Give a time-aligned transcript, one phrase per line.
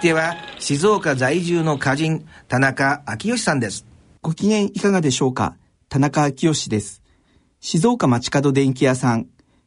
[0.00, 3.84] 手は静岡在住の歌人田中昭義さんです
[4.22, 5.56] ご機嫌いかがでしょうか？
[5.90, 7.02] 田中昭義です。
[7.60, 9.26] 静岡町角電気屋さん。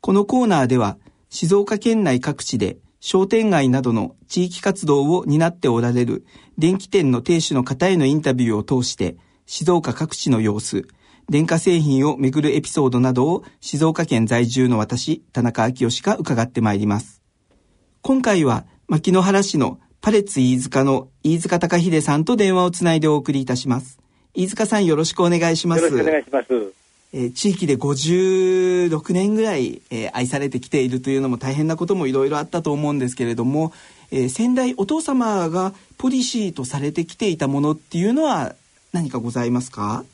[0.00, 0.96] このコーナーでは、
[1.28, 6.24] 静岡県内各地で商店街などの地域活動を担っておられる
[6.56, 10.86] 電気店の店主の方へのインタビューを通して、静岡各地の様子、
[11.28, 17.22] 電化製品をめぐるエピソードなどを静岡県在住の私、田中昭義が伺ってまいります。
[18.02, 23.98] 今回は、牧之原市のパレッツ飯塚の飯塚隆秀さんと電話をつないでお送りいたします。
[24.34, 25.82] 飯塚さんよろしくお願いします。
[25.82, 26.46] よろしくお願いします。
[27.14, 33.72] えー、地域で56年ぐらい、えー、愛されてきているというのも大変なこともいろいろあったと思うんですけれども、
[34.10, 38.54] えー、先代お父様がポリシーとされてきていたものっていうのは
[38.92, 40.04] 何かございますか？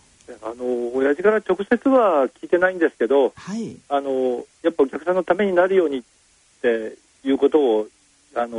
[0.40, 6.02] あの親父から直接は聞いてないんですけど、はい、あのやっぱお客さんのためになるようにっ
[6.62, 7.88] ていうことを
[8.36, 8.58] あの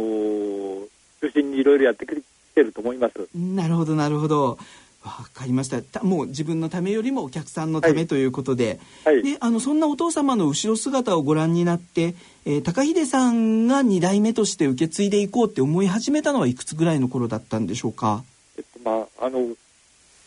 [1.22, 2.16] 中心にいろいろやってき
[2.56, 3.28] てると思います。
[3.36, 4.58] なるほどなるほど。
[5.04, 6.04] わかりました。
[6.04, 8.80] もう自分のためよりもお客さんのためということで。
[9.04, 12.14] はい、であのそんなお父様の後ろ姿をご覧になって、
[12.46, 18.24] えー、高秀さんが2代目として受け継いでいこうって思い始めたのはいくつぐらいの頃だったんでしょうか、
[18.58, 19.56] えっとまあ、あの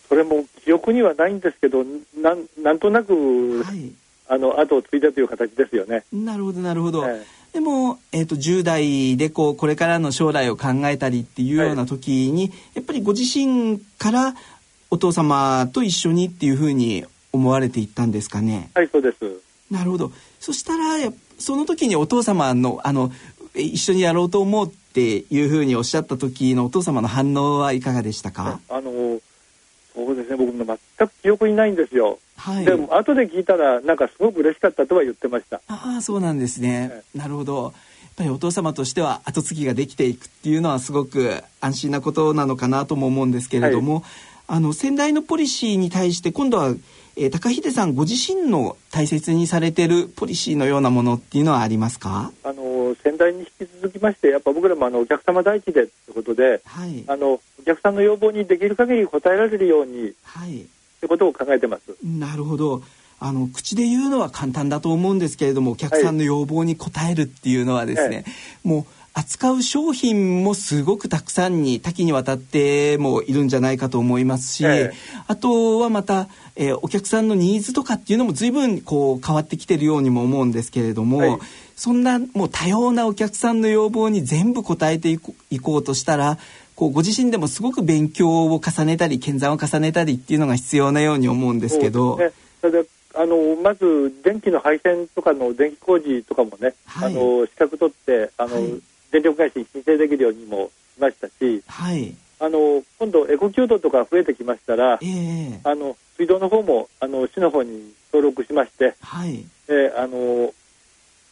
[0.08, 1.84] それも記憶にはないんですけど
[2.16, 3.92] なんなんとなく、はい、
[4.28, 6.04] あの後を継いだという形ですよね。
[6.12, 7.22] なるほどなるほど、はい
[7.54, 14.34] でも、えーと、10代でこうこれからの将来を考えたりっていうような時に、はい、やっぱりご自身から
[14.90, 18.70] お父様と一緒にっていうふうに思われていったんですかね？
[18.74, 19.40] はい、そうです。
[19.70, 20.10] なるほど。
[20.40, 20.98] そしたら、
[21.38, 23.12] その時にお父様の、あの、
[23.54, 28.60] 一緒にやろうと思うっていうふうにおっしゃった時のお父様の反応はいかがでしたか？
[28.68, 29.20] あの、
[29.94, 30.64] そうですね、僕も
[30.98, 32.18] 全く記憶にないんですよ。
[32.36, 32.64] はい。
[32.64, 35.60] でも、後で聞いたら、なんかすごく嬉しかったとは言ってました。
[35.68, 36.90] ああ、そうなんですね。
[36.92, 37.62] はい、なるほど。
[37.62, 37.72] やっ
[38.16, 44.02] ぱりお父様としては後継ぎができていくっていうのはすごく安心なことなのかなとも思うんですけれども、はい
[44.46, 46.74] あの先代のポリシーに対して今度は、
[47.16, 52.30] えー、高秀さんご自身の大切にされてるポリシーのようなものっていうのはありますか？
[52.44, 60.68] あの先代に引き続きましてやっぱ僕らもあのお客様第一でということで、はい、あのお客さんの要望にできる限り応えられるように、はい、と
[61.04, 61.82] いうことを考えてます。
[62.02, 62.82] なるほど。
[63.20, 68.24] あの口で言うのは簡単だと思うんですけれどもお客さんの要望に応えるっていうのはですね、はい、
[68.64, 68.84] もう
[69.16, 74.92] 扱う商品もすごくたくさんに多岐にわたってもいるんじゃないかと思いますし、え
[75.28, 81.38] あとはまた、えー、お客さんのニーズとかっていうのも随分こう変わってきてるようにも思うんですけれども、はい、
[81.76, 86.38] そんなもう多様なお客さんの要望に全部応えていこうとしたら
[86.74, 92.18] こうご自身でもすごく勉強を重ねたり検算を重ねたりっていうのが必要なように思うんですけど。
[92.18, 92.32] ね、
[93.14, 98.82] あのまず電気の配線とかの電気工事とかもね、はい、あの資格取ってあの、はい
[99.14, 110.52] 電力会社に申請できるようにもしましたし、はい、あの今度、エコキュートとか増えてきましたら、えー、あの水道の方もあの市の方に登録しまして、はいえー、あの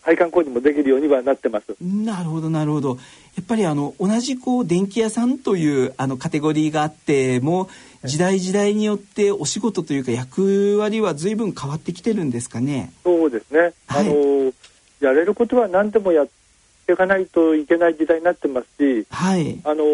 [0.03, 1.77] 配管工事もできるようにはなってます。
[1.81, 2.91] なるほどなるほど。
[2.91, 7.69] やっぱりあの同じこう電気屋さんというあのカテゴリーがあっても
[8.05, 12.93] 時代時代によってお仕事というか役割は随分変わってきてるんですかね？
[13.03, 13.73] そうですね。
[13.89, 14.53] はい、あの
[15.01, 16.29] やれることは何でもやっ
[16.93, 19.85] ていかないといけない時代になってますし、はい、あの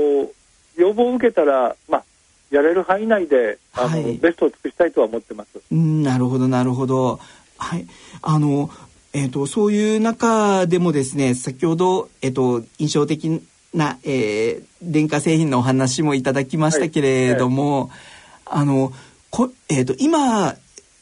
[0.77, 2.05] 要望を受けたら、まあ、
[2.51, 5.61] やれる範囲内であの、はい、ベストを尽くしたいとは思ってます。
[5.71, 7.21] うんなるほどなるほど。
[7.57, 7.87] はい、
[8.23, 8.71] あの
[9.15, 13.43] えーと、そういう中でもですね先ほど、えーと、印象的
[13.73, 17.95] な、えー、電化製品のお話もいただきましたけれども、はいは
[18.59, 18.93] い、あの
[19.31, 20.55] こ、えーと今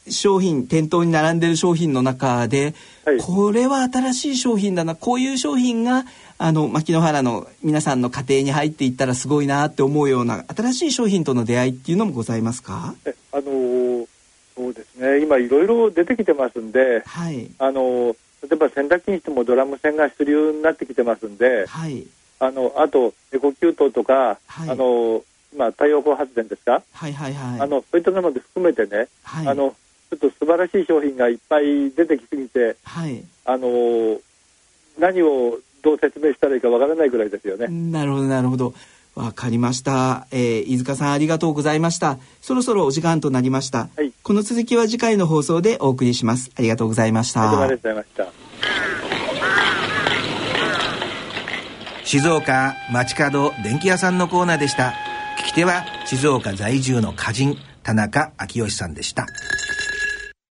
[0.09, 2.73] 商品店頭に並んでる商品の中で、
[3.05, 4.95] はい、これは新しい商品だな。
[4.95, 6.05] こういう商品が
[6.37, 12.95] あの牧之原の皆さんの家庭に入っていったらすごいなって思うような新しい商品との出会いっていうのもございますか？
[13.31, 14.07] あの
[14.55, 15.21] そうですね。
[15.21, 22.05] 今いろいろ出てきてますんで、はい、あの例えば洗濯機にしてもドラム線が主流になってきてますんで、はい、
[22.39, 29.75] あのあとエコキュートとか、はい、あの今太陽光発電ですか、はいはいはい、あのそういったもので含めてね、はい、あの
[30.09, 34.19] ちょっと素晴らしい商品がいっぱい出てきすぎて、はい、あの
[34.99, 37.67] 何をどう説明したらいいかわからないぐらいですよね。
[37.67, 38.73] なるほどなるほど。
[39.15, 42.19] わかりました、えー、飯塚さんありがとうございました。
[42.41, 46.51] そろそろお時間となりました、はい、この続きは次回の放送でお送りします。
[46.55, 47.49] ありがとうございました。
[47.49, 48.27] ありがとうございました。
[52.03, 54.93] 静岡街角電気屋さんのコーナーでした。
[55.39, 59.25] 聞き手は静岡在住の歌人田中昭義さんでした